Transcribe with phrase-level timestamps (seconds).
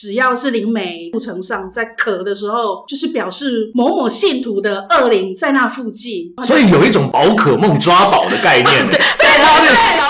[0.00, 6.32] 只要是灵媒路程上在咳的时候，就是表示某某信徒的恶灵在那附近。
[6.42, 8.86] 所以有一种宝可梦抓宝的概念。
[8.88, 8.98] 对，
[9.42, 9.68] 老师，
[9.98, 10.09] 老师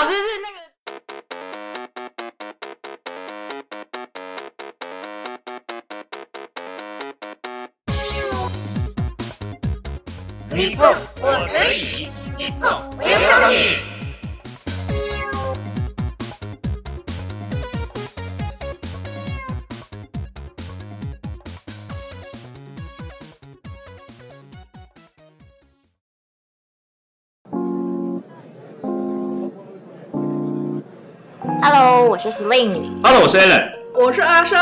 [32.21, 32.71] 是 Sling。
[33.01, 33.71] Hello，我是 Allen。
[33.95, 34.55] 我是阿生。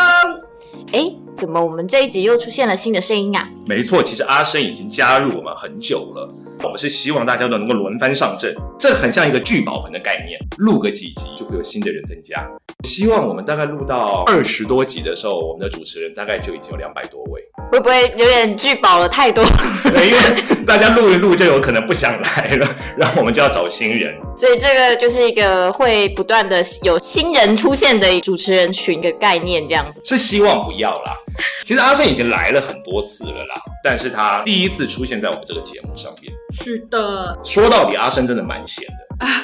[0.93, 3.49] 哎，怎么我们这一集又出现了新的声音啊？
[3.67, 6.33] 没错，其实阿生已经加入我们很久了。
[6.63, 12.47] 我们是希望大家都能够轮番上阵，这很像一个聚宝盆的概念，录个几集就会有新的人增加。
[12.85, 17.41] 希望我们大概录到二十多集的时候，我们的主持人大概就已经有两百多位。
[17.73, 19.43] 会不会有点聚宝了太多？
[19.85, 24.15] 因为大家录一录就有可能不想来了， 然后我们就要找新人。
[24.37, 29.99] 所以这个就是一个会不断的有新人出现的主持人群的概念，这样子。
[30.05, 31.17] 是希望不要啦。
[31.65, 36.31] 其实阿生已经来了很多次了啦，但是他第一次出现在我们这个节目上面。
[36.53, 37.35] 是的。
[37.43, 39.41] 说到底，阿生真的蛮闲的啊，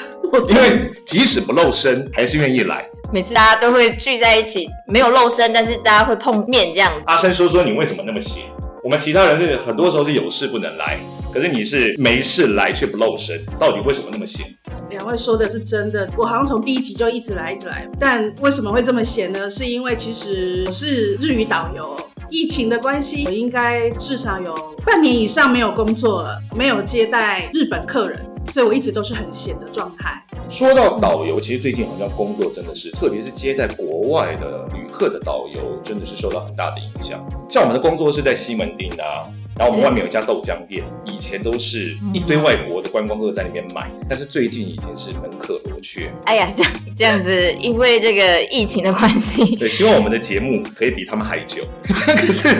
[0.48, 2.88] 因为即使不露身，还是愿意来。
[3.12, 6.92] 每次大家都会聚在一起，没有露身，但是大家会碰面这样。
[7.06, 8.44] 阿生说说你为什么那么闲？
[8.86, 10.96] 我们其他人是很多时候是有事不能来，
[11.34, 14.46] 可是你是没事来却不露身，到底为什么那么闲？
[14.88, 19.50] 两位说的是真的，我好像从第一集就一直来一直来，但为什么会这么闲呢？
[19.50, 21.98] 是因为其实我是日语导游，
[22.30, 28.24] 疫情的关系，我应该至少有半年以上没有工作了，没有接待日本客人。
[28.52, 30.22] 所以我一直都是很闲的状态。
[30.48, 37.24] 说到导游，其实最近好像工作真的是，特别是接待国外的旅客的导游，真的是受到很大的影响。
[37.48, 39.22] 像我们的工作是在西门町啊，
[39.58, 46.10] 然后我们外面有一家豆浆店，以前都是一堆外国的观光客在那边买，但是最近已经是门可罗雀。
[46.24, 51.64] 哎呀，这样这样子，因为这个疫情的关系，对，希望我们的节目可以比他们还久。
[51.84, 52.54] 可是。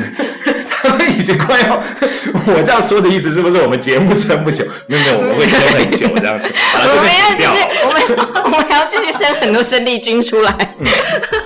[0.89, 1.75] 他 们已经快要，
[2.55, 4.65] 我这样说的意思是不是我们节目撑不久？
[4.87, 6.53] 没有没有， 我们会撑很久这样子。
[6.55, 10.77] 我们要就是我们我们要继续生很多生力军出来。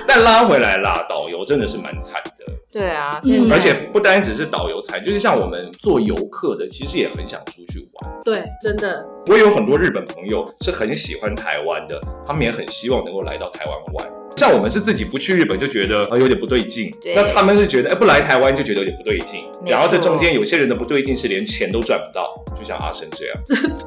[0.07, 2.31] 但拉回来啦，导游真的是蛮惨的。
[2.71, 3.19] 对啊，
[3.51, 8.11] 而且不单只是导游惨，就是像我们做游客的，其实也很想出去玩。
[8.23, 9.05] 对，真的。
[9.27, 14.07] 我有很多日本朋友是很喜欢台湾的，他们也很希望能够来到台湾玩。
[14.41, 23.37] 像我们是自己不去日本就觉得呃有点不对劲，那他们是觉得哎不来台湾就觉得有点不对劲，然后这中间有些人的不对劲是连钱都赚不到，就像阿生这样。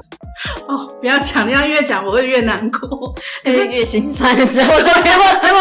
[0.68, 4.36] 哦，不要讲，这样越讲我会越难过，可是越心酸。
[4.48, 4.92] 之后 之后
[5.40, 5.58] 之后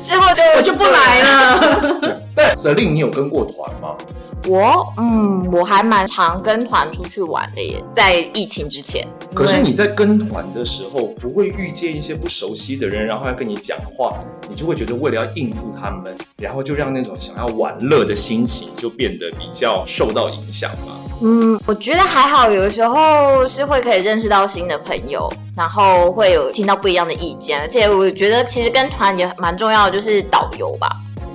[0.00, 2.22] 之后就我就不来了。
[2.36, 3.96] 但 Selin，你有跟过团吗？
[4.46, 9.06] 我嗯，我还蛮常跟团出去玩的耶，在疫情之前。
[9.34, 14.14] 可是你在跟团的时候，不会遇见一些不熟悉的人，然后要跟你讲话，
[14.48, 20.96] 你就会觉得为了要应付他们，然后就让那种想要玩乐的心情就变得比较受到影响吗？
[21.20, 30.88] 嗯，我觉得还好，有的时候是会可以认识到新的朋友，然后会有听到不一样的意见，而且我觉得其实跟团也蛮重要的，就是导游吧。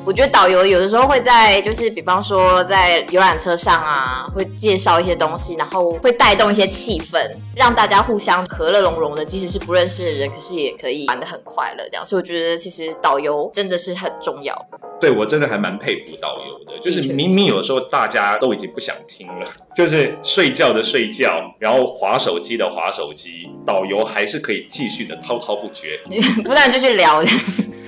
[0.05, 7.17] 我觉得导游有的时候会在，就是比方说在游览车上啊，会介绍一些东西，然后会带动一些气氛，
[7.55, 9.23] 让大家互相和乐融融的。
[9.23, 11.85] 即使是不认识的人，可是也可以玩得很快乐。
[11.89, 14.53] 这样，所以我觉得其实导游真的是很重要。
[14.99, 19.45] 对我真的还蛮佩服导游的，就是明明有的时候大家都已经不想听了，
[19.75, 25.99] 就是睡觉的睡觉，然后划手机的划手机，导游还是可以继续的滔滔不绝，
[26.43, 27.23] 不断就去聊。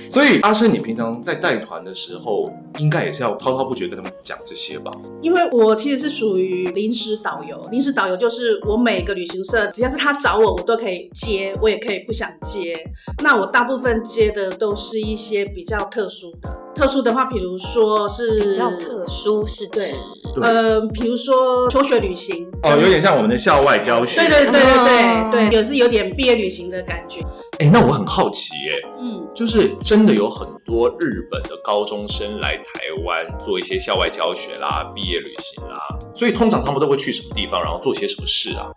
[0.08, 2.48] 所以阿生，你平常在带团的时候，
[2.78, 4.92] 应该也是要滔滔不绝跟他们讲这些吧？
[5.20, 12.78] 因为我其实是属于临时导游，临时导游就是我每个旅行社只要是他找我，我都可以接，我也可以不想接。
[13.20, 16.65] 那我大部分接的都是一些比较特殊的。
[16.76, 19.94] 特殊的话，比如说是比较特殊，是指
[20.42, 27.22] 呃，比如说求学旅行哦，有点像我们的校外教学，对对对对对对，也是有点毕业旅行的感觉。
[27.58, 32.64] 哎，那我很好奇耶，嗯，就是真的有很多日本的高中生来台
[33.06, 35.78] 湾做一些校外教学啦、毕业旅行啦，
[36.14, 38.68] 所以通常他们都会去什么地方，然后做些什么事啊？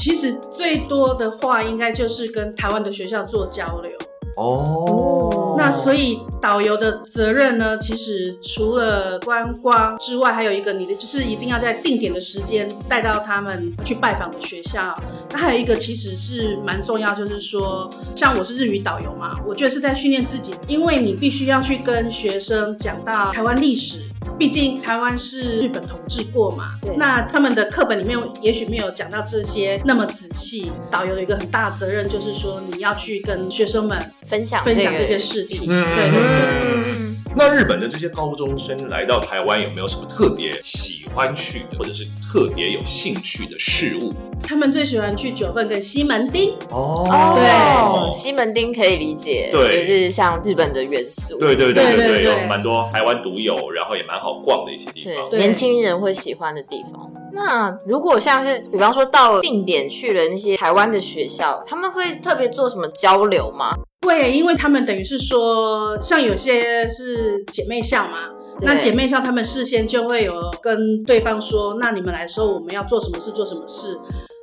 [0.00, 3.90] 其实最多的话，应该就是跟台湾的学校做交流。
[4.38, 5.56] 哦。
[5.58, 14.94] 那所以导游的责任呢，其实除了观光之外，还有一个你的就是一定要在定点的时间带到他们去拜访的学校。
[15.32, 23.98] 那还有一个其实是蛮重要，就是说，像我是日语导游嘛，我觉得是在训练自己，因为你必须要去跟学生讲到台湾历史。
[24.38, 30.70] 毕竟台湾是日本统治过嘛，那他们的课本里面也许没有讲到这些那么仔细。
[30.90, 35.68] 导游有一个很大的责任，就是说你要去跟学生们分享分享这些事情。
[35.70, 36.97] 嗯对对对。
[37.38, 44.12] 嗯，那日本的这些高中生来到台湾，有没有什么特别喜欢去的，或者是特别有兴趣的事物？
[44.42, 46.54] 他们最喜欢去九份跟西门町。
[46.70, 47.06] 哦
[47.36, 55.30] 对，西门町可以理解，对就是像日本的元素，对对对对对，对对对有蛮多台湾独有，然后也蛮好逛的一些地方。
[55.30, 57.08] 对年轻人会喜欢的地方。
[57.32, 63.74] 那如果像是比方说到定点去了那些台湾的学校，他们会特别做什么交流吗？
[64.06, 68.30] 会，因为他们等于是说，像有些是姐妹校嘛，
[68.60, 70.32] 那姐妹校他们事先就会有
[70.62, 73.98] 跟对方说，那你们来的时候我们要做什么事，做什么事。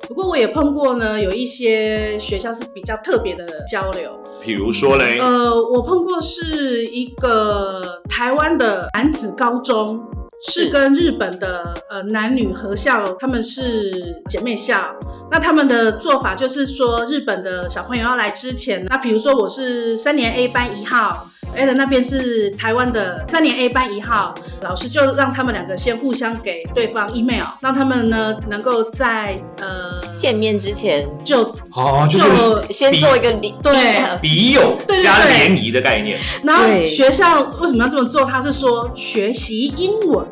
[0.06, 4.12] 不过我也碰过呢，有一些学校是比较特别的交流。
[4.40, 9.98] 比如说嘞，呃，我碰过是一个台湾的男子高中，
[10.48, 14.94] 是跟日本的呃男女合校，他们是姐妹校。
[15.30, 21.30] 那他们的做法就是说，日本的小朋友要来之前，那比如说我是三年 A 班一号。
[21.54, 32.26] A 的那边是台湾的三年 A 班一号，老师就让他们两个先互相给对方 email，让他们呢能够在呃见面之前就哦，就就
[32.66, 33.72] 是先做一个礼，对
[34.20, 36.18] 笔友加联谊的概念。
[36.42, 38.24] 然后学校为什么要这么做？
[38.24, 40.26] 他是说学习英文，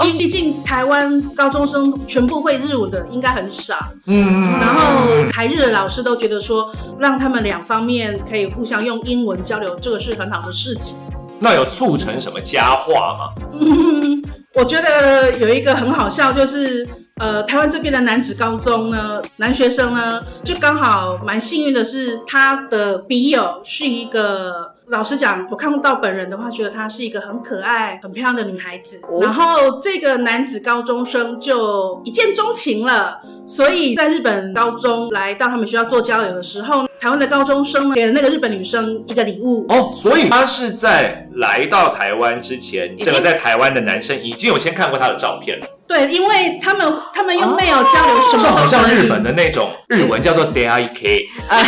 [0.00, 3.74] 因为毕竟台湾高中生全部会日文的应该很少。
[4.06, 10.98] 嗯然后台日的老师都觉得说，让他们两方面可以互相用英文交流，这个是很好的事情。
[11.38, 13.32] 那有促成什么佳话吗？
[13.60, 14.22] 嗯，
[14.54, 24.74] 我觉得有一个很好笑，就是呃，台湾这边的男子高中呢，男学生呢，就刚好蛮幸运的是，他的笔友是一个。
[24.90, 28.98] 老实讲，我看到本人的话，觉得她是一个很可爱、很漂亮的女孩子。
[29.08, 39.66] 哦然后这个男子高中生就一见钟情了，所以在日本高中来到他们学校做交流的时候，台湾的高中生呢给了那个日本女生一个礼物。
[39.68, 51.58] 哦，所以他是在来到台湾之前，已经这个在台湾的男生已经有先看过他的照片了，对，因为他们他们用 mail 交流什么好像日本的那种日文叫做 d a i k 啊，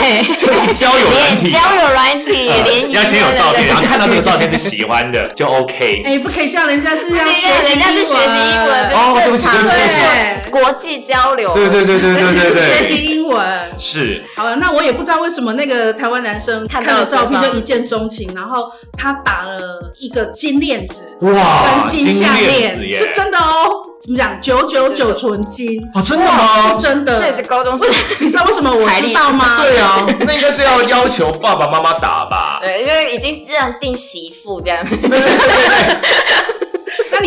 [0.00, 6.02] 对， 就是交友软体，交友软体呃联谊，要先有照片，然后看到这个照片是喜欢的 就 OK。
[6.06, 10.50] 哎，不可以叫人家是要学习人家是学习英文，哦对不起对不起。
[10.50, 12.78] 国际交流，对对对对对对对。
[12.78, 13.46] 学，习英文。
[13.78, 14.22] 是。
[14.34, 23.65] 好了，那我也不知道为什么那个台湾男生看到照片就一见钟情，然后他打了一个金链子哇，跟金项链，是真的哦。
[24.00, 24.40] 怎么讲？
[24.40, 26.82] 九九九纯金，啊，真的吗是？
[26.82, 27.32] 真的。
[27.32, 27.88] 这高中生，
[28.20, 29.62] 你知道为什么我知道吗？
[29.64, 32.58] 对啊，那应该是要要求爸爸妈妈打吧？
[32.62, 36.55] 对，因为已经让定媳妇这样，对对对对对，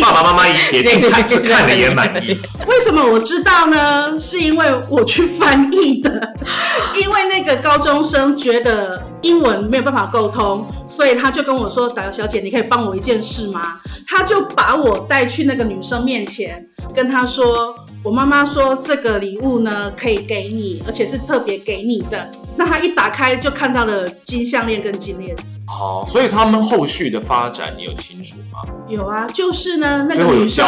[0.00, 2.38] 爸爸妈妈也也看是看的也满意。
[2.66, 4.18] 为什么我知道呢？
[4.18, 6.34] 是因为我去翻译的，
[7.00, 25.60] 因为那个高中生觉得英文没有办法沟通，所以他就跟我说：“导游小姐，你可以帮我一件事吗？”他就把我带去那个女生面前，跟她说：“我妈妈说这个礼物呢可以给你，而且是特别给你的。”那他一打开就看到了金项链跟金链子。
[25.66, 28.60] 好，所以他们后续的发展你有清楚吗？
[28.86, 30.66] 有啊，就是呢，那个女生？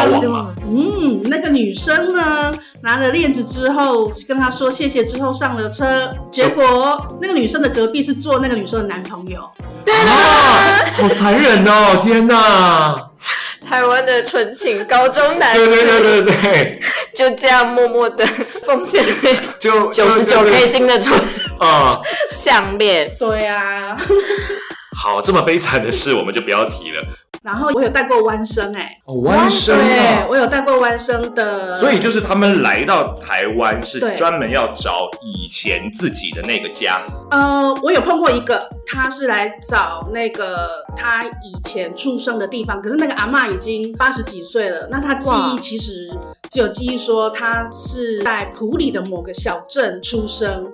[0.67, 9.39] 嗯，那个女生呢，拿了链子之后，跟他说谢谢之后上了车，结果那个女生的隔壁是坐那个女生的男朋友。
[9.85, 11.99] 对啊，好残忍哦！
[12.01, 13.09] 天哪！
[13.67, 16.79] 台湾的纯情高中男，对对对对对，
[17.13, 18.25] 就这样默默的
[18.65, 19.11] 奉献了
[19.59, 21.19] 就九十九 K 金的纯
[21.59, 21.99] 啊。
[22.29, 23.97] 项链，对啊，
[24.95, 27.03] 好，这么悲惨的事我们就不要提了。
[27.43, 37.01] 然后我有带过弯生哎、哦，弯生对啊，，我有带过弯生的，所以就是他们来到台湾是对专门要找以前自己的那个家。
[37.31, 46.09] 呃，我有碰过一个，他是来找那个他以前出生的地方，可是那个阿嬷已经八十几岁了，那他记忆其实
[46.49, 50.65] 就有记忆说他是在普里的某个小镇出生。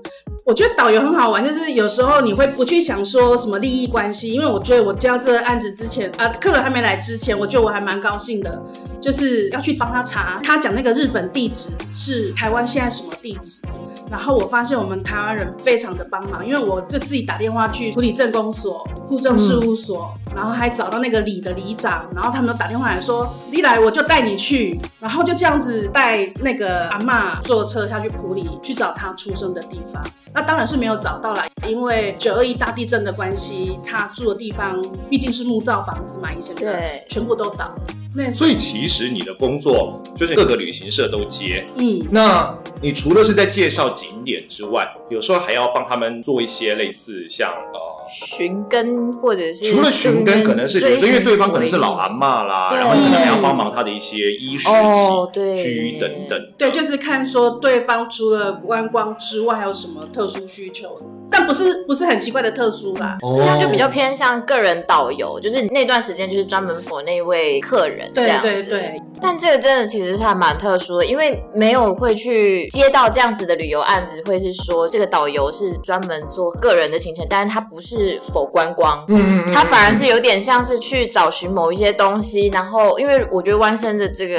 [0.46, 8.62] 我觉得导游很好玩，就是有时候你会不去想说什么利益关系，因为我觉得我交这个案子之前，啊，客人还没来之前，我觉得我还蛮高兴的，
[9.00, 13.62] 就是要去帮他查，他讲那个日本地址是台湾现在什么地址。
[14.10, 30.04] 然后我发现我们台湾人非常的帮忙，因为我就自己打电话去普里镇公所、户政事务所，然后还找到那个里的里长，然后他们都打电话来说，你来我就带你去，然后就这样子带那个阿妈坐车下去普里去找他出生的地方。
[30.40, 37.82] 那当然是没有找到啦，因为九二一大地震的关系，他住的地方毕竟是木造房子嘛，以前的对全部都倒了。
[38.16, 41.68] 那所以其实你的工作就是各个旅行社都接。
[41.76, 56.54] 嗯，那你除了是在介绍景点之外，有时候还要帮他们做一些类似像呃，寻根或者是除了寻根，可能是有时因为对方可能是老阿妈啦，然后你可能还要帮忙他的一些衣食起居等等。
[56.58, 61.00] 对，就是看说对方除了观光之外还有什么特殊需求，
[61.32, 63.18] 但不是不是很奇怪的特殊啦。
[63.22, 68.48] 哦这样就比较偏向个人导游，就是那段时间就是专门 for 那位客人这对样子。
[68.48, 79.04] 对对，但这个真的其实是还蛮特殊的，因为没有会去接到这样子的旅游案子，会是说这个导游是专门做个人的行程，但是他不是否观光。
[79.08, 84.38] 嗯嗯嗯他反而是有点像是去找寻某一些东西，然后因为我觉得弯身的这个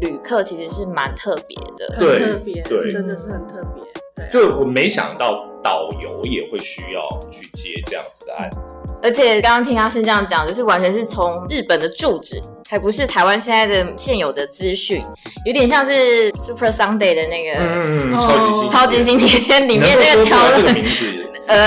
[0.00, 3.82] 旅客其实是蛮特别的，对很特别，对真的是很特别。
[4.16, 7.00] 对啊，就我没想到导游也会需要
[7.30, 8.78] 去接这样子的案子。
[9.02, 15.02] 而且刚刚听阿生这样讲，就是完全是从日本的住址，还不是台湾现在的现有的资讯，
[15.44, 20.60] 有点像是 Super Sunday 的那个、嗯，哦超级星超级星期天里面那个桥段。
[20.60, 20.94] 说出来这个名字，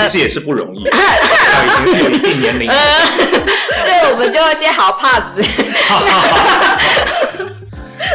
[0.08, 0.84] 其实也是不容易，已
[1.84, 2.74] 经是有一定年龄了。
[3.84, 5.24] 这我们就先好 pass。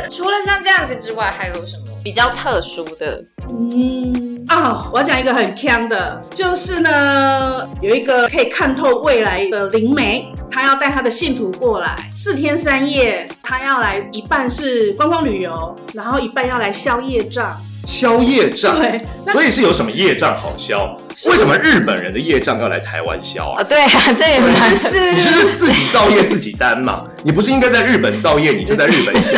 [0.09, 3.24] 除了像这样子之外，还有什么比较特殊的？
[3.50, 17.56] 嗯啊、我要讲一个很强的，就是呢，有一个可以看透未来的灵媒，他要带他的信徒过来，四天三夜，他要来一半是观光旅游，然后一半要来消业障。
[17.86, 19.01] 消业障，对，
[19.32, 20.96] 所以是有什么业障好消？
[21.27, 23.63] 为什么日本人的业障要来台湾消啊，啊？
[23.63, 29.38] 对啊， 这也蛮是你就是自己造业自己担嘛，你不是应该在日本造业，你就在日本 消，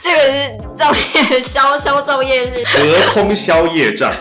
[0.00, 4.12] 这个是造业消消造业是隔空消业障。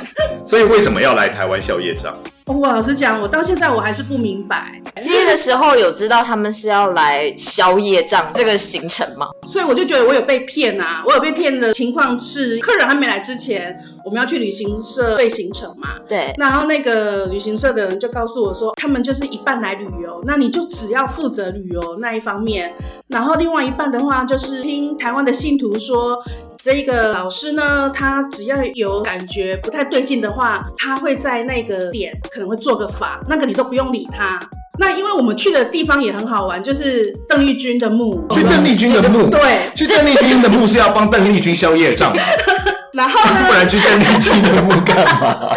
[0.46, 2.18] 所以为什么要来台湾消业障？
[2.58, 9.28] 我老实讲，我到现在我还是不明白，接的时候有知道他们是要来宵夜账这个行程吗？
[9.48, 11.04] 所以我就觉得我有被骗啊！
[11.06, 15.90] 我有被骗的情况是，客人还没来之前，我们要去旅行社对行程嘛。
[16.08, 22.74] 对，然后那个旅行社的人就告诉我说，他们就是一半来旅游，那你就只要负责旅游那一方面，
[23.08, 26.18] 然后另外一半的话就是听台湾的信徒说。
[26.62, 34.38] 这一个老师呢，他只要有感觉不太对劲的话，他会在那个点可能会做个法，那个你都不用理他。
[34.78, 42.14] 那因为我们去的地方也很好玩，就是邓丽君的墓，去邓丽君的墓，对，去邓丽君的墓是要帮邓丽君消业障？
[42.92, 45.40] 然后呢，不然去邓丽君的墓干嘛？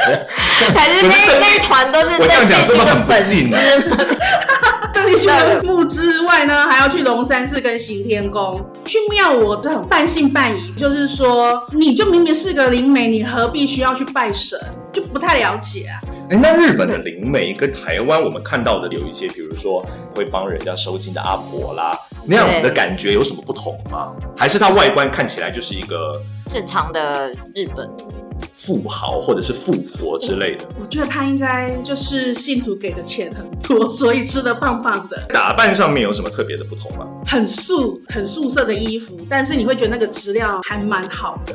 [0.76, 3.80] 还是那那一团都是我这样讲是不是很不粉敬啊丝
[5.12, 5.18] 吗？
[5.18, 8.60] 邓丽君的墓之外呢，还要去龙山寺跟行天宫。
[8.84, 14.58] 去庙我都很半信半疑，就是说，你就明明是个灵媒，你何必需要去拜神？
[14.92, 16.00] 就不太了解啊。
[16.30, 24.12] 哎，那日本的灵媒跟台湾我们看到的有一些，比如说会帮人家收金的阿婆啦，那样子的感觉有什么不同吗？
[24.36, 27.88] 还是它外观看起来就是一个正常的日本
[28.52, 30.64] 富豪或者是富婆之类的？
[30.80, 37.06] 我觉得他应该就是信徒给的钱很多，所以吃的胖胖的，打扮上面有什么特别的不同吗？
[37.26, 41.54] 很素很素色的衣服，但是你会觉得那个质量还蛮好的。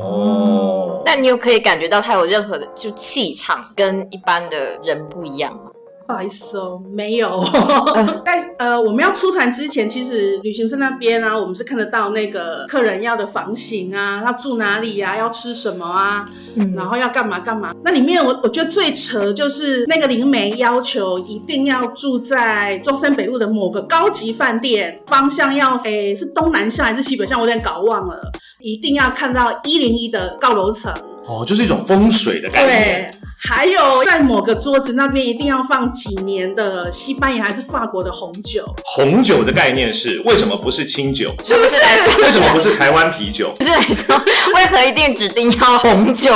[0.00, 5.69] 哦，但你有可以感觉到他有任何的就气场跟一般的人不一样吗？
[6.10, 7.40] 不好意思哦，没有。
[8.24, 16.26] 但呃，我们要出团之前，其实旅行社那边啊，我们是看得到那个客人要的房型啊，要住哪里啊，要吃什么啊，
[16.56, 17.72] 嗯然后要干嘛干嘛。
[17.84, 28.20] 那里面我我觉得最扯就是那个灵媒要求一定要住在中山北路的某个高级饭店，方向要诶是东南向还是西北向，我有点搞忘了。
[28.60, 30.92] 一定要看到一零一的高楼层，
[31.26, 41.34] 哦，就是一种风水的概对念。，还有在某个桌子那边一定要放几年的西班牙还是法国的红酒，红酒的概念是为什么不是清酒？
[41.42, 42.14] 是不是来说？
[42.22, 43.50] 为什么不是台湾啤酒？
[43.58, 44.14] 不是来说，
[44.54, 46.30] 为何一定指定要红酒？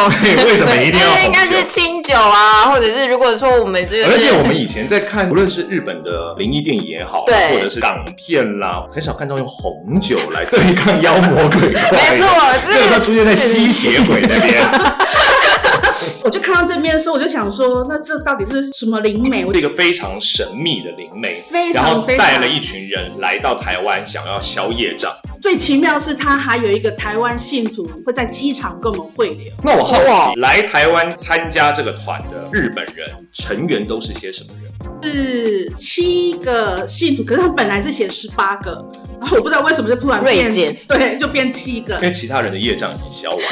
[0.46, 12.14] 为什么一定要红酒应该是清酒啊，或者是如果说我们这个，而且我们以前在看，无论是日本的灵异电影也好，对或者是港片啦，很少看到用红酒来对抗妖魔鬼怪的。
[12.14, 12.28] 没错
[12.66, 14.64] 这个这个都出现在吸血鬼那边。
[16.24, 19.44] 我就看到这边的时候，我就想说，那这到底是什么灵媒？
[19.44, 25.14] 我是一个非常神秘的灵媒，非常然后带了一群人来到台湾，想要消业障。
[25.38, 29.52] 最奇妙是他还有一个台湾信徒会在机场跟我们会流。
[29.62, 29.98] 那我好
[30.32, 34.72] 奇，来台湾参加这个团的日本人成员都是些什么人？
[35.02, 38.82] 是七个信徒，可是他本来是写十八个，
[39.24, 42.00] 然后我不知道为什么就突然变锐减，对，就变七个因。
[42.02, 43.46] 为其他人的业障已经消完了，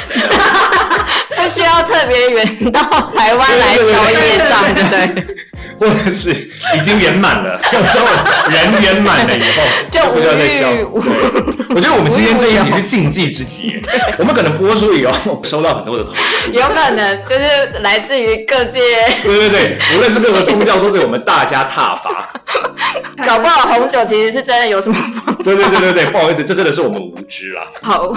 [1.35, 2.81] 不需要特别远到
[3.15, 5.37] 台湾来消业障，对不对？
[5.79, 6.29] 或者是
[6.77, 8.05] 已经圆满了， 有时候
[8.51, 10.69] 人圆满了以后就不需要再消。
[10.91, 13.81] 无欲对， 我觉得我们今天这一集是禁忌之集，
[14.19, 16.51] 我们可能播出以后收到很多的投诉。
[16.51, 18.79] 有可能就是来自于各界，
[19.23, 22.29] 对对对，无论是任何宗教，都对我们大加挞伐。
[23.25, 27.63] 搞不好红酒其实是真的有什么方对对对对对，不好意思，这真的是我们无知啦。
[27.81, 28.07] 好，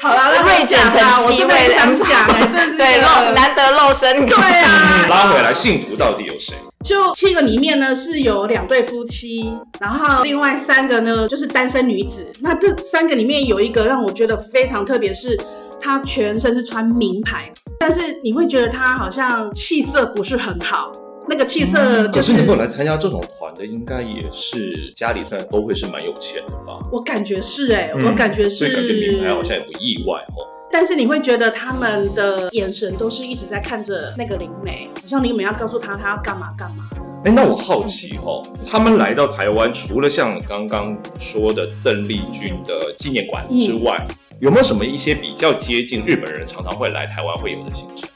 [0.00, 6.54] 好了， 那锐减成七我真的位，很想讲对一个露难得露身对感，啊，拉回来，信徒到底有谁？
[6.82, 12.26] 就七个里面呢是有两对夫妻，然后另外三个呢就是单身女子。
[12.40, 15.38] 那这三个里面有一个让我觉得非常特别，是
[15.78, 20.90] 她全身是穿名牌，但是你会觉得她好像气色不是很好，
[21.28, 26.80] 那个气色可就是是能够来参加这种团的，应该也是家里算都会是蛮有钱的吧？
[26.90, 30.46] 我感觉是哎、嗯我感觉是，所以感觉名牌好像也不意外哦。
[30.72, 36.88] 但是你会觉得他们的眼神都是一直在看着那个灵媒，好像灵媒要告诉他他要干嘛干嘛。
[37.24, 44.06] 哎，那我好奇哦，他们来到台湾，除了像刚刚说的邓丽君的纪念馆之外，
[44.40, 48.08] 有没有什么一些比较接近日本人常常会来台湾会有的行程？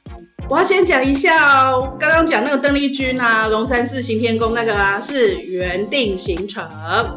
[0.50, 6.62] 我要先讲一下哦，刚刚讲那个邓丽君啊，龙山寺行天宫那个啊，是原定行程，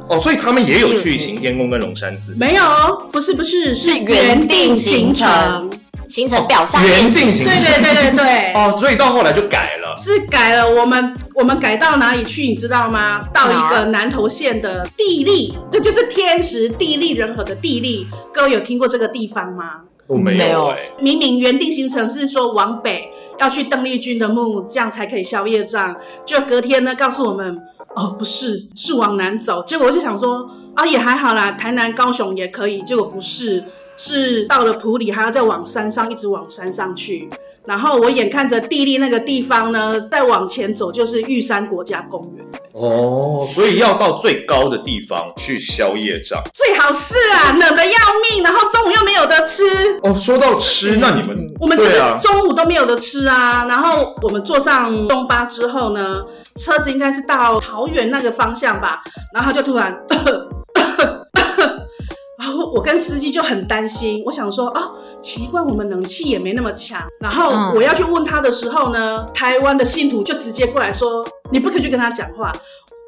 [0.07, 2.33] 哦，所以他们也有去行天宫跟龙山寺。
[2.35, 5.79] 没有哦，不是不是，是是原原定定行行程程。
[6.07, 9.93] 行程表上面原定行程，对对对对对，哦，所以到后来就改了。
[9.97, 10.65] 是改了。
[10.65, 12.43] 我们我们改到哪里去？
[12.43, 13.25] 你知道吗？
[13.33, 18.07] 到一个南投县的地利，那就是天时地利人和的地利。
[18.33, 19.81] 各位有听过这个地方吗？
[20.07, 25.95] 我没没有明明原定行程是说往北要去邓丽君的墓，这样才可以消夜障。
[26.25, 27.61] 就隔天呢，告诉我们
[27.93, 29.63] 哦，不是，是往南走。
[29.63, 32.81] 结果我就想说啊，也还好啦，台南、高雄也可以。
[32.81, 33.63] 结果不是，
[33.97, 37.29] 是到了埔里还要再往山上，一直往山上去。
[37.67, 46.41] 然后我眼看着地利那个地方呢，再往前走就是玉山国家公园，哦，所以要到最高的地方去消夜障。
[46.53, 47.91] 最好是啊，冷的要
[48.31, 49.63] 命，然后中午又没有得吃。
[50.03, 53.65] 哦，说到吃，那你们我们就是对啊，中午都没有得吃啊。
[53.67, 56.23] 然后我们坐上东巴之后呢，
[56.55, 59.01] 车子应该是到桃园那个方向吧，
[59.33, 59.93] 然后就突然。
[62.47, 64.89] 然后我跟司机就很担心，我想说啊，
[65.21, 67.01] 奇怪，我们冷气也没那么强。
[67.19, 72.49] 然后嗯我要去问他的时候呢，台湾的信徒就直接过来说，你不可以去跟他讲话。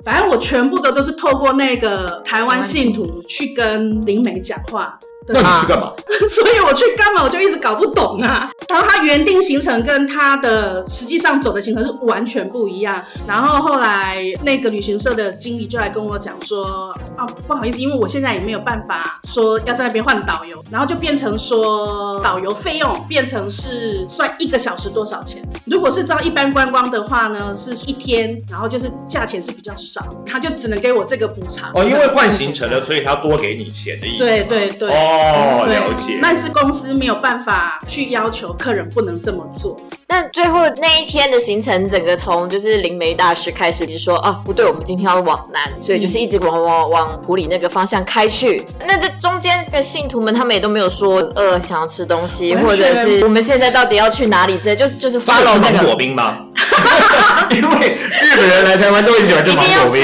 [0.04, 5.00] 反正我全部的都是透过那个台湾信徒去跟灵媒讲话。
[5.30, 5.94] 那你去干嘛？
[6.30, 8.50] 所以我去干嘛，我就一直搞不懂啊。
[8.68, 13.02] 然后他原定行程跟他的实际上走的行程是完全不一样。
[13.28, 25.42] 然后后来那个旅行社的经理就来跟我讲说，啊，不好意思，因为我现在也没有办法说要在那边换导游，然后就变成说导游费用变成是算一个小时多少钱。
[25.66, 31.72] 如果是照一般观光的话呢，是一天，然后就是价钱是比较少，他就只能给我这个补偿。
[31.74, 34.20] 哦，因为换行程了，所以他多给你钱的意思。
[34.20, 34.90] 对对对。
[34.90, 35.19] 哦，
[35.66, 36.20] 对了解。
[36.22, 39.80] 但是公司没有办法去要求客人不能这么做。
[40.08, 48.66] 但最后那一天的行程，整个从就是灵媒大师开始，就是说啊，不对，我们今天要往南，所以就是一直往往往普里那个方向开去。
[48.88, 56.49] 那这中间的信徒们，他们也都没有说饿想要吃东西，或者是我们现在到底要去哪里之类，就是就是他有 follow 那个。
[57.52, 60.04] 因为日本人来台湾都很喜欢吃芒果冰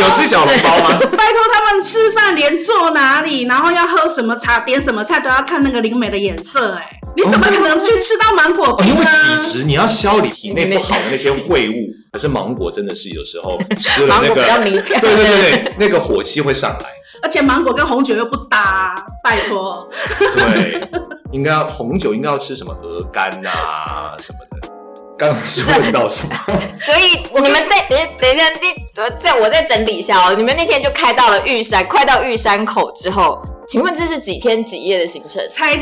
[0.00, 0.98] 有吃小笼包吗？
[0.98, 9.04] 拜托他们吃饭连坐哪里，然后要喝什么茶、点什么菜都要看那个灵美的眼色、哎，你怎么可能去吃到芒果哦，因为？
[9.04, 11.88] 体质，你要消你体内不好的那些秽物。
[12.10, 16.86] 可是芒果真的是有时候吃了那个， 芒果比较敏感对对对对，那个火气会上来。
[17.22, 19.88] 而且芒果跟红酒又不搭，拜托。
[20.18, 20.88] 对，
[21.32, 24.77] 应该要红酒应该要吃什么鹅肝啊什么的。
[25.18, 26.36] 刚刚是问到什么？
[26.78, 30.34] 所以你们在等一等一下，你我再我再整理一下哦。
[30.36, 35.42] 你们那天就开到了玉山，快到玉山口之后，请问这是几天几夜的行程？
[35.50, 35.76] 才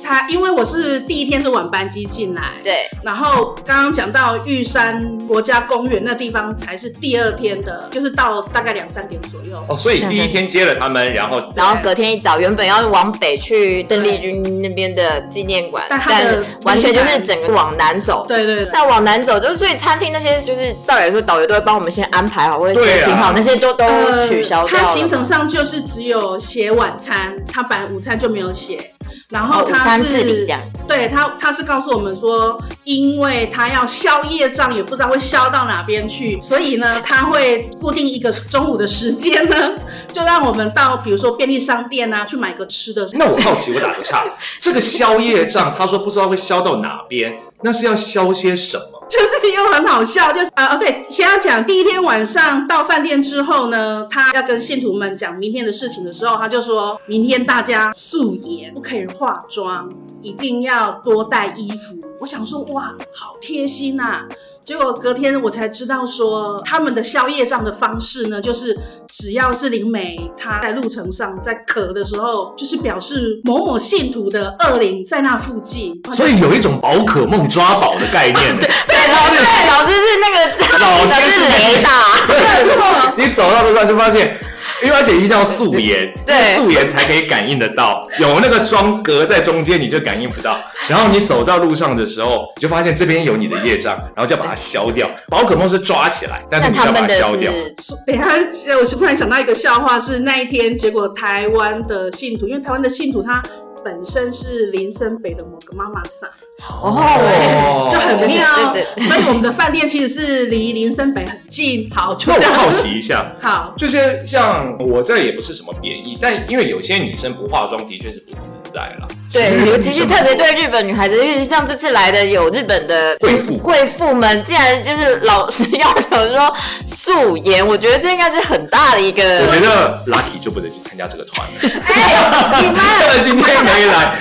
[0.00, 9.62] 才因为我是第一天是晚班机进来，对，然后刚刚讲到玉山国家公园那地方才是第二天的，就是到大概两三点左右。
[9.68, 18.24] 哦，所以第一天接了他们，然后然后隔天一早，原本要往北去邓丽君那边的纪念馆，但完全就是整个往南走。
[18.26, 24.78] 对对对，那往南走，就是所以餐厅那些就是照理来说，导游都会帮我们先安排好，或者对啊先停好，那些都都呃取消掉。
[24.78, 28.92] 他行程上就是只有写晚餐，他本来午餐就没有写。
[29.30, 30.44] 然后他是、
[30.88, 39.72] 对他他是告诉我们说，因为他要消业障，也不知道会消到哪边去，所以呢， 他会固定一个中午的时间呢，
[40.12, 43.06] 就让我们到比如说便利商店啊去买个吃的。
[43.12, 44.24] 那我好奇，我打个岔，
[44.60, 49.00] 这个消业障，他说不知道会消到哪边，那是要消些什么？
[49.08, 59.92] 就是又很好笑，就是呃，哦对，先要讲第一天晚上到饭店之后呢，他要跟信徒们讲明天的事情的时候，他就说明天大家素颜，不可以化妆，
[60.22, 61.98] 一定要多带衣服。
[62.20, 64.26] 我想说，哇，好贴心呐、
[64.64, 78.56] 结果隔天我才知道说，他们的宵夜账的方式呢，就是只要是灵媒他在路程上在咳的时候，就是表示某某信徒的恶灵在那附近，所以有一种宝可梦抓宝的概念。
[78.60, 78.68] 对，
[79.08, 81.90] 老师老师是那个老师是雷达，
[82.28, 84.38] 对，你走到路上就发现，
[84.82, 90.58] 因为而且一定要素颜， 对素颜才可以感应得到，有那个妆隔在中间你就感应不到。
[90.88, 95.08] 然后你走到路上的时候，你就发现这边有你的业障，然后就要把它消掉。
[95.28, 97.52] 宝可梦是抓起来，但是那你要把它消掉。
[98.06, 103.42] 等一下，我是突然想到一个笑话，是那一天，结果台湾的信徒，因为台湾的信徒他
[103.84, 106.28] 本身是林森北的某个妈妈桑，
[106.68, 108.46] 哦就很就是妙，
[109.08, 111.90] 所以我们的饭店其实是离林森北很近。
[111.94, 119.08] 好，就这样那我好奇一下，好，就是像我这也不是什么贬义，但因为有些女生不化妆的确是不自在啦。
[119.32, 120.50] 对，尤其是特别对。
[120.60, 126.52] 日本女孩子，尤其像这次来的有日本的贵妇贵妇们，竟然就是老师要求说
[126.84, 129.22] 素颜，我觉得这应该是很大的一个。
[129.22, 131.54] 我觉得 Lucky 就不能去参加这个团了。
[131.62, 134.18] 哎，你妈他 今天没来，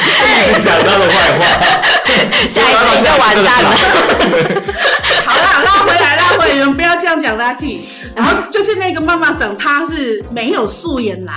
[0.50, 1.44] 一直 讲他的坏话，
[2.50, 3.70] 下一次你就完蛋了。
[5.26, 7.82] 好啦，拉回来，拉回来，你们不要这样讲 Lucky。
[8.16, 11.34] 然后就是那个妈妈桑，她是没有素颜来，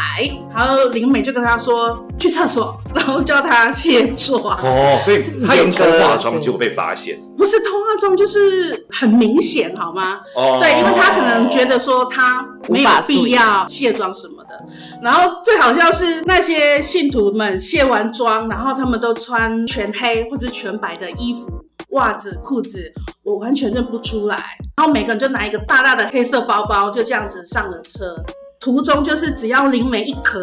[0.55, 4.43] 然后林美就跟她说去厕所，然后叫他卸妆。
[4.63, 7.19] 哦，所以 他有偷化妆就被发现。
[7.37, 10.21] 不是偷化妆，就是很明显，好吗？
[10.37, 14.65] 哦对，因为他可能觉得说他没有必要卸妆什么的。
[15.03, 22.93] 然后最好笑是那些信徒们卸完妆，然后他们都穿全黑或者全白的衣服、袜子、裤子，
[23.25, 24.37] 我完全认不出来。
[24.77, 28.17] 然后每个人就拿一个大大的黑色包包，就这样子上了车。
[28.61, 30.41] 途中就是只要灵媒一咳，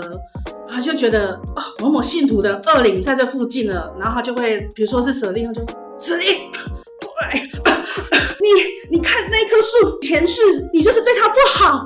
[0.74, 5.62] 他就觉得哦某某信徒的恶灵在这附近了，然后他就会，比如说是舍利，他就
[6.00, 6.26] 舍利
[7.02, 7.34] 过来，
[8.40, 10.42] 你你看那棵树，前世
[10.74, 11.86] 你就是对他不好，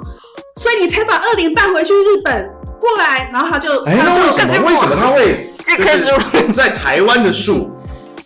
[0.59, 2.49] 所以你才把恶灵带回去日本。
[2.83, 4.67] 过来，然后他就，哎，他就那为什么？
[4.67, 6.11] 为什么他会这棵树
[6.51, 7.72] 在台湾的树？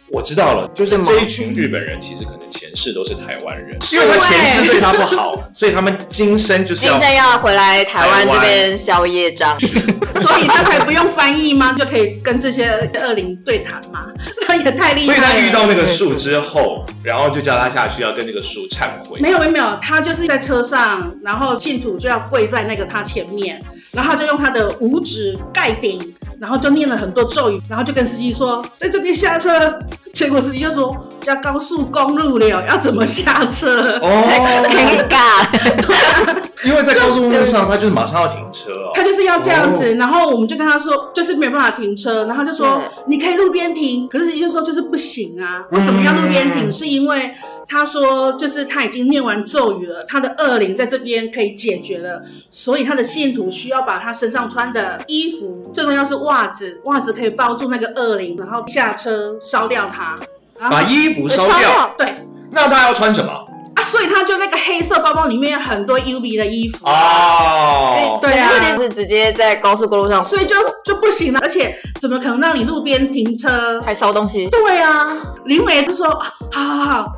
[0.09, 11.73] 我知道了，就是这一群日本人其实可能前世都是台湾人，因为他前世对他不好， 所以他们今生就是要今生要回来台湾这边消业障， 所以他才不用翻译吗？
[11.73, 14.07] 就可以跟这些恶灵对谈吗？
[14.47, 15.37] 那 也太厉害所以他。
[15.37, 19.19] 遇到那个树之后，然后就叫他下去要跟那个树忏悔。
[19.19, 23.61] 没有没有没有，他就是在车上，然后信徒就要跪在那个他前面，
[23.97, 29.79] 然后他就用他的五指盖顶，然后就念了很多咒语，然后就跟司机说在这边下车。
[30.13, 33.99] 结果司机就说下高速公路了，要怎么下车？
[34.01, 34.07] 哦，
[34.69, 35.26] 尴尬。
[37.37, 38.91] 因为在高速公路上，他就是马上要停车哦。
[38.93, 46.71] 他就是要这样子，然后我们就跟他说，就是没办法停车，然后他就说你可以路边停，可是就说就是不行啊，为什么要路边停？
[46.71, 47.31] 是因为
[47.67, 60.15] 他说就是他已经念完咒语了，他的恶灵在这边可以解决了，所以他的信徒需要把他身上穿的衣服，最重要是袜子，袜子可以包住那个恶灵，然后下车烧掉它，
[60.69, 62.13] 把衣服烧烧掉掉，对
[62.51, 63.31] 那他要穿什么？
[63.87, 66.85] 啊，所以他就那个黑色包包里面有很多 U B 的衣服。
[66.85, 73.81] 哦，对啊可是问题是直接在高速公路上，所以就就不行了，而且怎么可能让你路边停车？
[73.81, 74.47] 还烧东西。
[74.47, 77.15] 对啊，林伟就说啊好好好，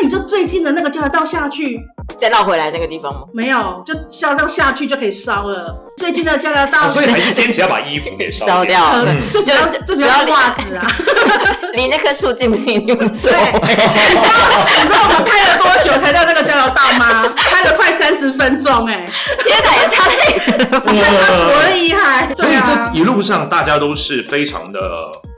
[0.00, 1.80] 那你就最近的那个交流道下去，
[2.16, 3.22] 再绕回来那个地方吗？
[3.34, 5.74] 没有，就交流道下去就可以烧了。
[5.96, 8.78] 最近的交流道，哦所以还是坚持要把衣服给烧掉。
[8.78, 10.86] 掉，呃嗯最主要就最主要是袜子啊。
[11.74, 13.38] 离那棵树近不近就无所谓。
[13.40, 17.28] 你知道我们开了多久才到那个交流道吗？
[17.36, 19.04] 开了快三十分钟哎、
[19.44, 20.92] 天哪，也差太远了吧。
[20.92, 22.32] 多厉害！
[22.36, 24.80] 所以对啊这一路上大家都是非常的，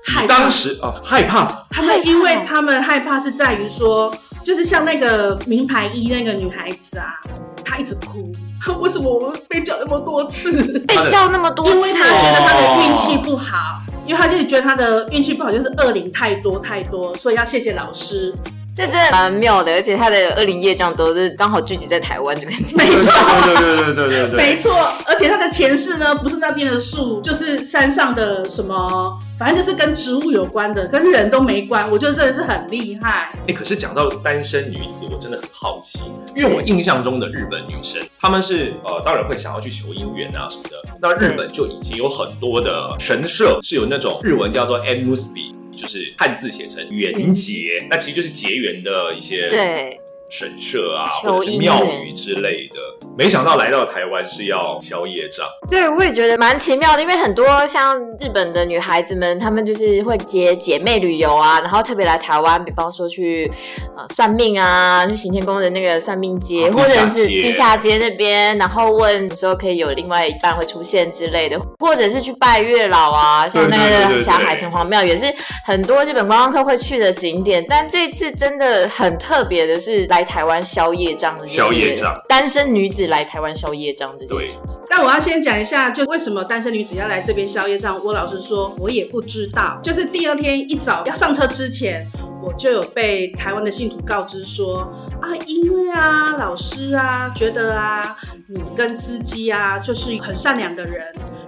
[0.05, 7.21] 害怕当时啊害怕，他们因为他们害怕是在于说，就是像那个名牌衣那个女孩子啊，
[7.65, 8.33] 她一直哭，
[8.81, 10.51] 为什么我被叫那么多次？
[10.87, 18.35] 被叫那么多次，因为她觉得她的运气不好，因为她就是觉得她的运气不好，就是恶灵太多太多，所以要谢谢老师。
[18.77, 22.87] 这真的蛮妙的，而且他的恶灵业障都是刚好聚集在台湾这个 地方。
[22.87, 23.13] 没错，
[23.45, 24.73] 对对对对对对对没错，
[25.07, 31.91] 而且他的前世呢，不是那边的树，就是山上的什么，反正就是跟植物有关的，跟人都没关。
[31.91, 33.33] 我觉得真的是很厉害。
[33.49, 36.01] 哎、可是讲到单身女子，我真的很好奇，
[36.35, 40.77] 因为我印象中的日本女生，她们是呃，当然会想要去求姻缘啊什么的。
[41.03, 49.99] 那日本就已经有很多的神社是有那种日文叫做 e m u s b i 就是汉字写成缘结，那其实就是结缘的一些对，
[50.31, 52.77] 神社啊，求或者是庙宇之类的。
[53.19, 63.51] 没想到来到台湾是要消业障，对，我也觉得蛮奇妙的，因为很多像日本的女孩子们，她们就是会接姐妹旅游啊，然后特别来台湾，比方说去
[63.97, 67.91] 呃算命啊，去行天宫的那个算命街，啊或者是地下街。
[68.01, 75.27] 那边，然后问说可以有另外一半会出现之类的，或者是去拜月老啊，像那个霞海城隍庙也是
[75.67, 84.49] 很多日本观光客会去的景点，但这次真的很特别的是来台湾消业障的这些消业障单身女子来台湾消业障这件对。
[84.89, 87.93] 但我要先讲一下，就为什么单身女子要来这边宵夜站？
[88.05, 89.79] 我老实说，我也不知道。
[89.83, 92.07] 就是第二天一早要上车之前，
[92.43, 94.81] 我就有被台湾的信徒告知说
[95.21, 98.17] 啊，因为啊，老师啊，觉得啊，
[98.49, 101.05] 你跟司机啊，就是很善良的人，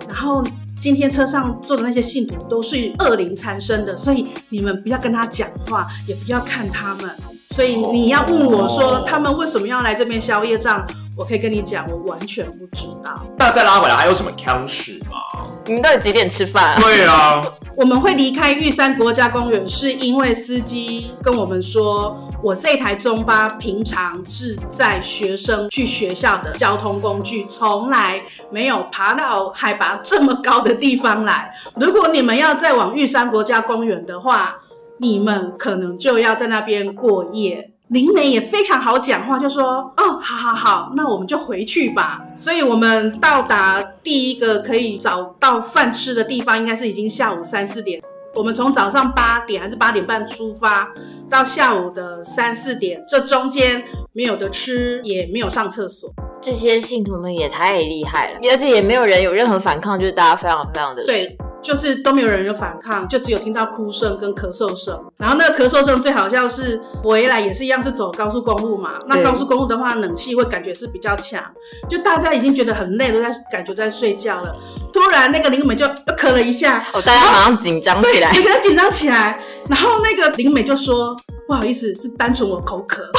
[0.06, 0.42] 然后。
[0.80, 7.08] 今天车上坐的那些信徒都是恶灵缠身的，所以你们不要跟他讲话，也不要看他们。
[7.52, 10.84] 所以你要问我说哦他们为什么要来这边宵夜站，
[11.16, 13.22] 我可以跟你讲，我完全不知道。
[13.38, 15.18] 那再拉回来，还有什么腔事吗？
[15.66, 16.80] 你们到底几点吃饭、啊？
[16.80, 17.44] 对啊，
[17.76, 31.54] 我们会离开玉山国家公园，是因为司机跟我们说，我这台中巴平常是在学生去学校的交通工具，从来没有爬到海拔这么高的地方来。
[31.76, 34.58] 如果你们要再往玉山国家公园的话，
[35.02, 37.70] 你们可能就要在那边过夜。
[37.88, 48.00] 灵媒也非常好讲话，就说：“哦，好好好，那我们就回去吧。”所以，我们到达第一个可以找到饭吃的地方，应该是已经下午三四点。
[48.36, 50.90] 我们从早上八点还是八点半出发，
[51.28, 56.10] 到下午的三四点，这中间没有得吃，也没有上厕所。
[56.40, 65.02] 这些信徒们也太厉害了，而且也没有人有任何反抗，就是大家非常非常的对，就是都没有人有反抗，就只有听到哭声跟咳嗽声。
[65.16, 71.42] 然后那个咳嗽声最好像是回来也是一样是走高速公路嘛，那高速公路的话，冷气会感觉是比较强，
[71.88, 74.54] 就大家已经觉得很累，都在感觉在睡觉了。
[74.92, 81.16] 突然那个灵美就又咳了一下，哦，大家马上紧张起来对，大家紧张起来，然后那个灵美就说
[81.46, 83.02] ：“不好意思，是单纯我口渴。”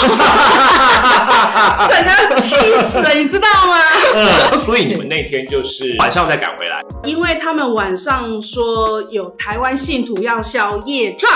[1.90, 2.56] 整个气
[2.92, 3.78] 死了，你知道吗？
[4.16, 11.30] 嗯，所以你们那天就是晚上再赶回来，因为他们晚上说有台湾信徒要消业障，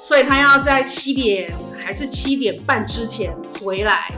[0.00, 4.12] 所以他要在七点还是七点半之前回来。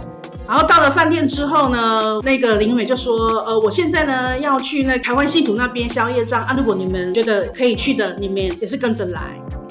[0.49, 9.21] 然后到了饭店之后呢，那个林美就说：“呃，我现在呢要去那台湾信徒那边消业障啊，如果你们觉得可以去的，你们也是跟着来。”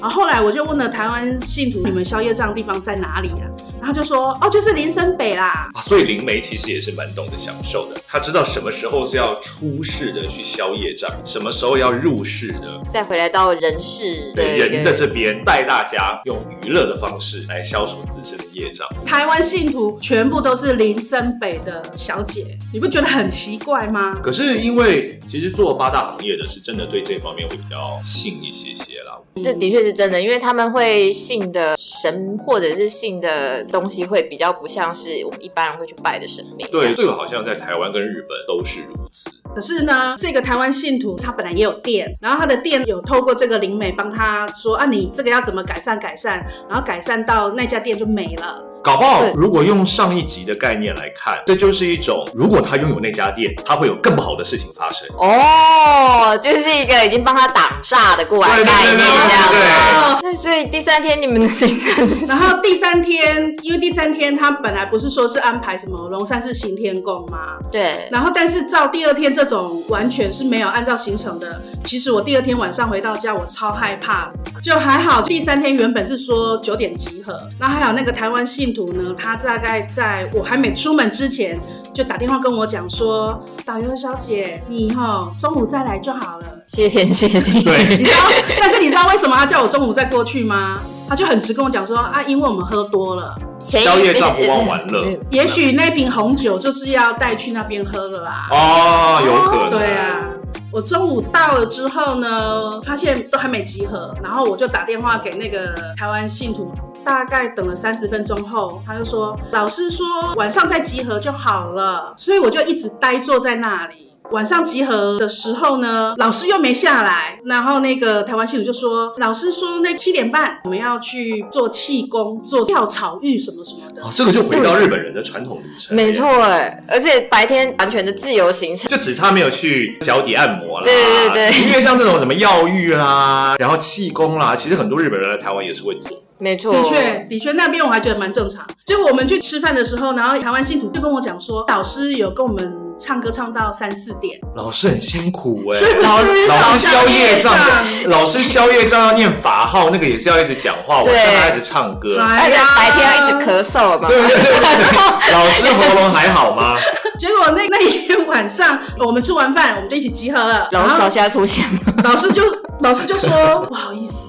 [0.00, 3.46] 然后后来我就问了台湾信徒：“你们消业障的地方在哪里啊？”
[3.80, 18.88] 然后他就说：“哦，就是林森北啦。”啊所以灵媒其实也是蛮懂得享受的，他知道什么时候是要出世的去消业障，什么时候要入世的，再回来到人世的对人的这边带大家用娱乐的方式来消除自身的业障。
[19.06, 24.18] 台湾信徒全部都是林森北的小姐，你不觉得很奇怪吗？
[24.22, 29.18] 可是因为其实做八大行业的是真的对这方面会比较信一些些啦。
[29.42, 36.66] 这的确是真的，因为他们会信的神或者是信的东西会比较不像是我们一般人会去拜的神明。
[36.70, 39.30] 对，这个好像在台湾跟日本都是如此。
[39.54, 48.71] 可是呢，这个台湾信徒他本来也有店，然后他的店有透过这个灵媒帮他说啊，你这个要怎么改善改善，然后改善到那家店就没了。
[48.82, 55.06] 搞不好，如果用上一集的概念来看，这就是一种，如果他拥有那家店，他会有更不好的事情发生。
[55.16, 59.58] 哦，就是一个已经帮他挡煞的过来对对概念对对这样子。
[59.58, 67.58] 哦那所以第三天你们的行程是然后第三天，因为第三天他本来不是说是安排什么龙山寺行天宫吗？
[67.70, 74.30] 对，然后但是照第二天这种完全是没有按照行程的，其实我第二天晚上回到家，我超害怕，
[74.62, 75.20] 就还好。
[75.22, 81.58] 第三天原本是说九点集合，然后还有那个台湾信徒呢，他大概在我还没出门之前
[81.92, 86.46] 就打电话跟我讲说，导游小姐，你以后中午再来就好了。
[86.66, 87.62] 谢天谢地。
[87.62, 88.18] 对 你知道，
[88.58, 90.80] 但是你知道为什么他叫我中午再过去吗？
[91.08, 98.48] 他就很直跟我讲说啊，因为我们喝多了，前一宵夜照不忘玩乐 也许那瓶红酒就是要带去那边喝的啦。
[98.50, 99.70] 哦，有可能。
[99.70, 100.24] 对啊，
[100.70, 106.72] 我中午到了之后呢，发现都还没集合，然后我就打电话给那个台湾信徒，
[107.04, 114.08] 大概等了三十分钟后，他就说老师说晚上再集合就好了，所以我就一直呆坐在那里。
[114.30, 124.02] 晚上集合的时候呢，老师又没下来，然后那个台湾系主就说，老师说那七点半我们要去做气功，做跳草浴什么什么的。
[124.02, 125.94] 哦，这个就回到日本人的传统旅程。
[125.94, 128.88] 没，错哎，而且白天完全的自由行程。
[128.88, 130.86] 就只差没有去脚底按摩了。
[130.86, 136.21] 对对对因为像这种什么药浴啦，然后气功啦，其实很多日本人来台湾也是会做。
[136.42, 138.66] 没错，的确，的确，那边我还觉得蛮正常。
[138.84, 146.20] 结果我们去吃饭的时候，然后台湾信徒就跟我讲说，导师有跟我们唱歌唱到三四点，老师很辛苦哎、是不是老
[146.60, 152.20] 老师宵夜账宵，老师宵夜账要念法号，那个也是要一直讲话，晚对上还要一直唱歌。
[152.20, 154.08] 而且白天要一直咳嗽嘛。
[154.08, 156.76] 对对对对对，老师喉咙还好吗？
[157.18, 160.66] 结果那那一天晚上，我们吃完饭，我们就一起集合了。
[160.72, 161.80] 然后然烧虾出现吗？
[162.02, 162.42] 老师就
[162.80, 164.21] 老师就说 不好意思，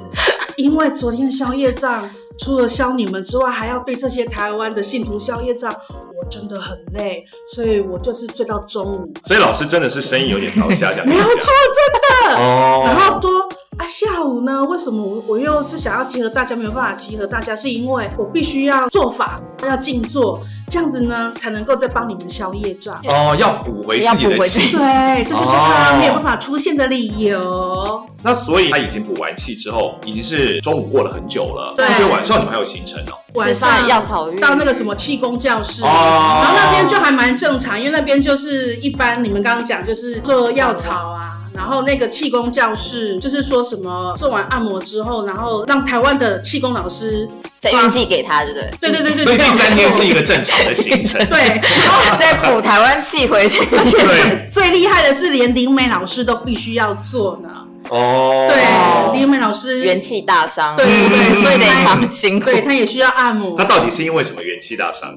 [0.58, 2.10] 因为昨天宵夜账。
[2.36, 9.13] 除了消你们之外，还要对这些台湾的信徒宵夜账，我真的很累，所以我就是睡到中午。
[9.24, 12.36] 所以老师真的是声音有点烧瞎，讲没有错，真的。
[12.42, 12.84] 哦。
[12.88, 13.30] 然后说
[13.78, 22.96] 啊，下午呢，为什么我我又是想要集合大家，没有办法集合大家，是因为我必须要做法，要静坐，这样子呢才能够再帮你们消业障。
[23.06, 24.78] 哦，要补回自己的气。
[24.78, 28.04] 对，这就是他没有办法出现的理由。
[28.22, 33.18] 那所以他已经补完气之后，已经是中午过了很久了，对所以晚上你们还有行程哦。
[33.36, 41.40] 晚吃饭上药草浴到那个什么气功教室，哦然后那边就还蛮正常，因为那边就是一般你们刚刚讲就是做药草啊。
[41.56, 47.28] 然后那个气功教室，就是说什么做完按摩之后，然后让台湾的气功老师，
[47.60, 48.72] 再运气给他，对不对？
[48.80, 51.26] 对对对对所以，第三天是一个正常的行程。
[51.28, 51.39] 对，
[51.80, 53.60] 然后再补台湾气回去。
[53.72, 57.50] 而且，最厉害的是连林美老师都必须要做呢。
[57.89, 63.66] 哦，对，林美老师元气大伤，对对对，所以这一他趟辛苦，对他也需要按摩他。
[63.66, 65.13] 到底是因为什么元气大伤？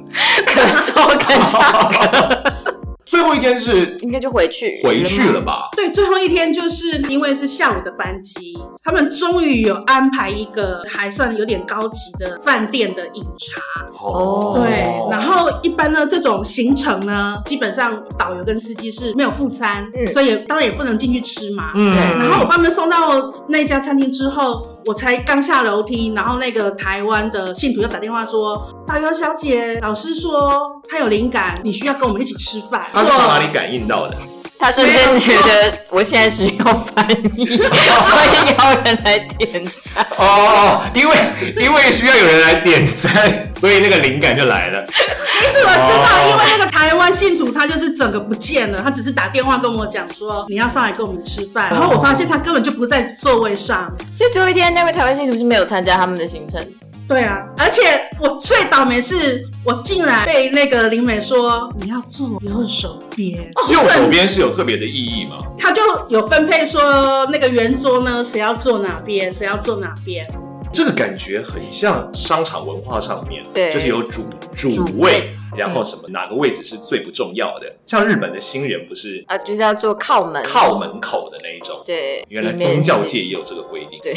[0.47, 2.43] 咳嗽跟唱歌，
[3.07, 5.69] 最后一天是应该就回去回去了吧？
[5.77, 13.63] 对，最后一天就是因为是下午的班机，他们终于有安排一个还算有点高级的饭店的饮茶。
[14.05, 21.71] 哦对，然后一般呢这种行程呢，基本上导游跟司机是没有副餐，嗯所以当然也不能进去吃嘛。
[21.75, 34.17] 嗯然后我把他们送到那家餐厅之后，我才刚下楼梯，然后那个台湾的信徒就打电话说：“导游小姐，老师说他有灵感，你需要跟我们一起吃饭。”他是从哪里感应到的？
[34.59, 40.07] 他瞬间觉得我现在需要翻译， 所以要人来点赞。
[40.17, 41.17] 哦，因为
[41.61, 44.83] 因为需要有人来点赞，所以那个灵感就来了。
[44.83, 46.31] 你怎么知道？
[46.31, 53.93] 因为那个台湾信徒他就是整个不见了，他只是打电话跟我讲说你要上来跟我们吃饭，然后我发现他根本就不在座位上。
[54.13, 56.65] 所以最后一天那位台湾信徒是没有参加他们的行程，
[57.09, 57.83] 对啊，而且
[58.19, 65.37] 我最倒霉是我竟然被那个林美说你要做右手边，右手边是有特别的意义吗？
[65.57, 70.27] 他就有分配说那个圆桌呢谁要坐哪边，谁要坐哪边。
[70.73, 77.77] 这个感觉很像商场文化上面，对就是有主主位，然后什么哪个位置是最不重要的。
[77.87, 83.99] 像日本的新人不是啊，就是要做靠门，靠门口的那一种，对，原来宗教界也有这个规定。
[84.03, 84.13] 对，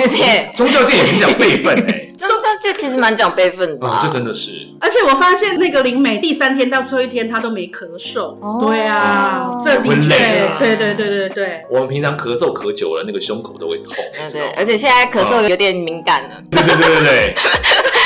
[0.00, 8.34] 而且 宗教界也很讲辈分哎、 宗教界其实蛮讲辈分的这真的是而且我发现那个灵美第三天到最后一天她都没咳嗽。
[8.40, 11.60] 哦对啊，这的确啊，对对对对对。
[11.70, 13.94] 我们平常咳嗽咳久了，那个胸口都会痛。
[14.30, 17.34] 对而且现在咳嗽有点敏感了，对对对对对，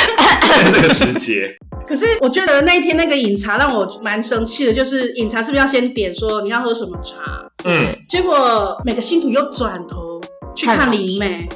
[0.75, 1.57] 这个时节，
[1.87, 7.17] 可是我觉得那一天那个饮茶让我蛮生气的，就是饮茶是不是要先点说你要喝什么茶？
[7.65, 10.21] 嗯，结果每个信徒又转头
[10.55, 11.49] 去看林美，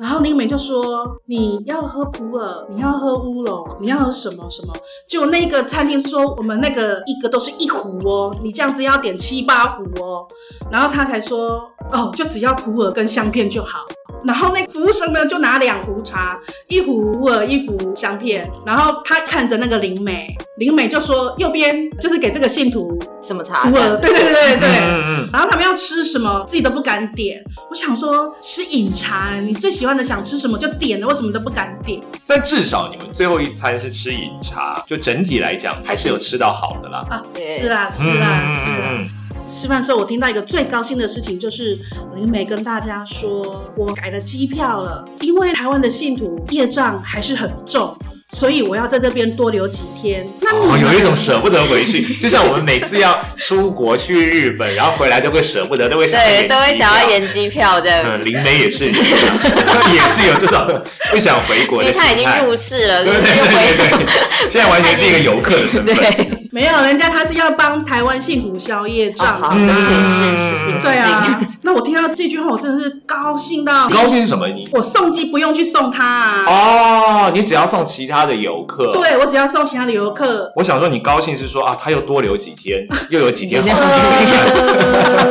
[0.00, 4.72] 然后林美就说：“你要喝普洱，你要喝乌龙，你要喝什么什么？”
[5.06, 10.26] 结果那个餐厅是说：“我们那个一个都是一壶哦，你这样子要点七八壶哦。”
[10.72, 11.60] 然后他才说
[11.92, 13.84] ：“哦，就只要普洱跟香片就好。”
[14.24, 18.48] 然后那服务生呢就拿两壶茶，一壶乌尔，一壶香片。
[18.66, 23.68] 然后他看着那个灵美，灵美就说：“右边就是给这个信徒什么茶？
[23.68, 24.68] 乌尔。”对对对对对。
[24.80, 27.42] 嗯嗯，然后他们要吃什么，自己都不敢点。
[27.70, 32.00] 我想说，吃饮茶，你最喜欢的想吃什么就点了，为什么都不敢点？
[32.26, 37.04] 但至少你们最后一餐是吃饮茶，就整体来讲还是有吃到好的啦。
[37.10, 39.10] 啊，对是啦是啦是
[39.46, 41.78] 吃饭的时候，我听到一个最高兴的事情，就是
[42.14, 47.96] 林美跟大家说，我改了机票了，因为台湾的信徒业障还是很重，
[48.32, 50.26] 所以我要在这边多留几天。
[50.40, 58.02] 那你哦，有一种舍不得回去，就像我们每次要出国去日本，然后回来都会舍不得，都会想对，都会想要延机票这样。
[58.06, 62.30] 嗯，灵媒也是也是有这种不想回国的其实他已经。
[62.40, 64.06] 入世了，就对对对对，
[64.48, 66.39] 现在完全是一个游客的身份。
[66.50, 66.60] 对。
[66.60, 69.66] 没有，人家他是要帮台湾幸福消业哦好，障。
[69.66, 74.48] 对不起，嗯是失敬失对啊。，那我听到这句话，我真的是高兴到高兴是什么？
[74.48, 76.44] 你我送机不用去送他啊。
[76.46, 80.52] 哦，你只要送其他的游客。，对，我只要送其他的游客。
[80.56, 83.82] 我想说你高兴是说啊，他又多留几天，又有几天好 几天
[84.18, 84.40] 时间。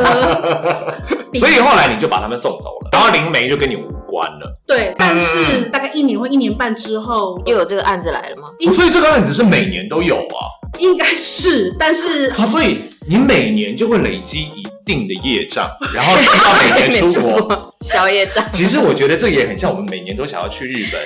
[0.04, 0.94] 呃
[1.32, 4.60] 所以后来你就把他们送走了，然后灵媒就跟你无关了。
[4.66, 8.48] 对，但是大概一年或一年半之后，又有这个案子来了吗？
[8.66, 17.74] 哦所以这个案子是每年都有啊，应该是，但是啊，所以你每年就会累积一定的业障， 然后需要每年出国。
[17.80, 21.00] 消业障，其实我觉得这也很像我们每年都想要去日本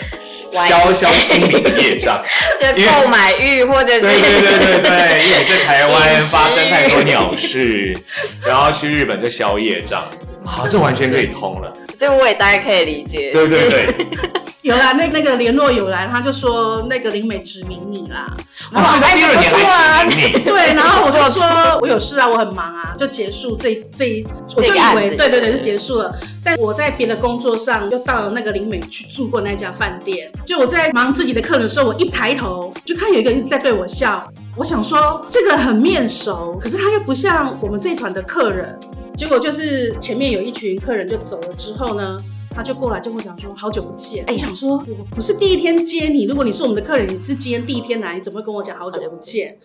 [0.69, 2.21] 消消心里的业障。
[2.59, 7.97] 就购买欲或者是对对对对对，因为在台湾发生太多鸟事，
[8.45, 10.09] 然后去日本就消业障，
[10.45, 11.73] 好，这完全可以通了。
[11.97, 13.31] 这我也大概可以理解。
[13.33, 14.07] 对对对，
[14.63, 18.27] 有啦，那那个联络有来，他就说那个林美指名你啦。
[18.73, 20.45] 哦所以他第二年还指明你。
[20.49, 21.45] 对，然后我就说
[21.81, 24.27] 我有事啊，我很忙啊，就结束这这一，
[24.57, 26.15] 我就以为对对对对就结束了。
[26.43, 34.27] 但我在别的工作上又到了那个林美去住过那家饭店，就我在忙自己的客人的时候，我一抬头就看有一个人一直在对我笑，
[34.57, 38.79] 我想说这个很面熟，可是他又不像我们这一团的客人。
[39.17, 42.19] 结果就是前面有一群客人就走了之后呢，
[42.51, 44.25] 他就过来就跟我讲说好久不见。
[44.27, 49.57] 哎我想说我不是第一天接你，如果你是我们的客人，你是今天第一天来，你怎么会跟我讲好久不见？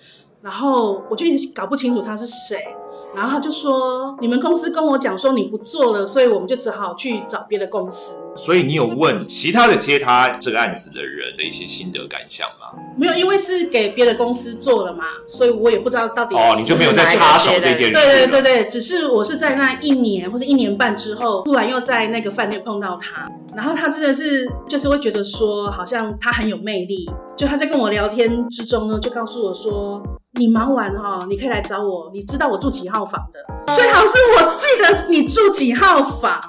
[0.42, 2.64] 然后我就一直搞不清楚他是谁。
[3.16, 8.14] 然后他就说：“你们公司跟我讲说你不做了，所以我们就只好去找别的公司。
[8.36, 12.80] 所以你有问其他的接他这个案子的人的一些心得感想吗？
[12.98, 17.92] 没有，因为是给别的公司做了嘛，所以我也不知道到底哦，你就没有再插手这件事了。
[17.94, 27.10] 对对对对，只是我是在那一年或者一年半之后，突然又在那个饭店碰到他，然后他真的是就是会觉得说，好像他很有魅力。
[27.36, 30.02] 就他在跟我聊天之中呢，就告诉我说，
[30.40, 36.40] 你忙完哈、你可以来找我，你知道我住几号房的，最好是我记得你住几号房。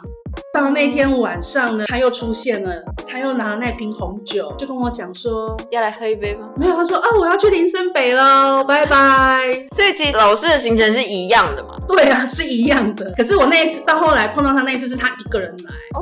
[0.55, 2.73] 到那天晚上呢，他又出现了，
[3.07, 6.49] 他又拿了那瓶红酒，就跟我讲说，要来喝一杯吗？
[6.57, 9.67] 没有，他说哦，我要去林森北喽，拜拜。
[9.75, 11.77] 所以其实老师的行程是一样的嘛。
[11.89, 13.13] 对啊，是一样的。
[13.17, 16.01] 可是我那一次到后来碰到他那一次是他一个人来，哦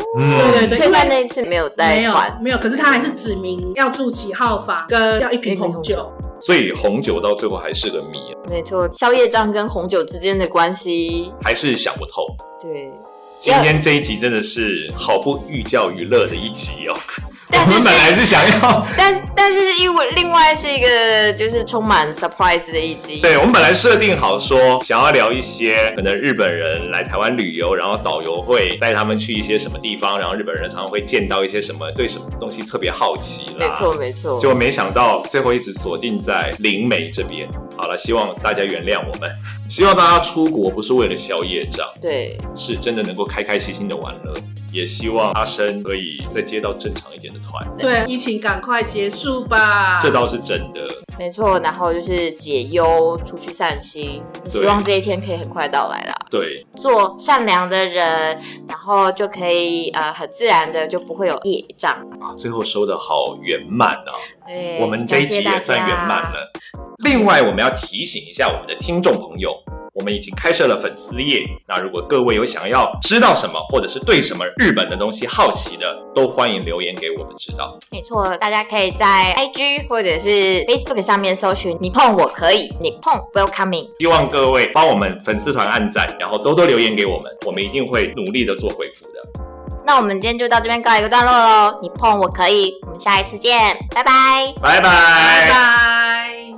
[0.52, 6.12] 对对对，因为那一次没有带没有团，没有，可是他还是指明要住几号房，跟要一瓶红酒。
[6.40, 8.18] 所以红酒到最后还是个谜，
[8.48, 12.26] 没错，宵夜账跟红酒之间的关系，还是想不透。
[12.60, 12.92] 对。
[13.40, 16.96] 今天这一集真的是好不寓教于乐的一集哦。
[17.50, 33.66] 我但是们本来是想要， 但是但是因为另外是一个就是充满 surprise 的一集，对我们本来设定好说想要聊一些可能日本人来台湾旅游，然后导游会带他们去一些什么地方，然后日本人常常会见到一些什么，对什么东西特别好奇啦。
[33.66, 37.48] 没错没错，就没想到最后一直锁定在灵媒这边。
[37.78, 39.30] 好了，希望大家原谅我们，
[39.70, 44.34] 希望大家出国不是为了消业障，对是真的能够开开心心的玩乐。
[44.72, 49.98] 也希望阿生可以再接到正常一点的团，对，疫情赶快结束吧。
[50.00, 50.80] 这倒是真的。
[51.18, 56.14] 没错，然后就是解忧，出去散心，希望这一天可以很快到来啦。
[56.30, 58.38] 对，做善良的人，
[58.68, 61.92] 然后就可以呃很自然的就不会有业障。
[62.20, 64.14] 啊，最后收的好圆满啊！
[64.46, 66.22] 对，我们这一集也算圆满。
[66.22, 66.52] 了。
[66.98, 69.52] 另外，我们要提醒一下我们的听众朋友，
[69.98, 71.42] 我们已经开设了粉丝页。
[71.66, 77.76] 那如果各位有想要知道什么，或者是对什么日本的东西好奇的，都欢迎留言给我们知道。
[77.90, 80.28] 没错，大家可以在 IG 或者是
[80.66, 83.88] Facebook 上面搜寻“你碰我可以”，你碰 Welcoming。
[83.98, 89.42] 希望各位帮我们粉丝团按赞，然后多多留言给我们，我们一定会努力的做回复的。
[89.84, 91.78] 那我们今天就到这边告一个段落喽。
[91.80, 94.52] 你碰我可以，我们下一次见，拜拜。
[94.60, 96.57] 拜拜拜拜。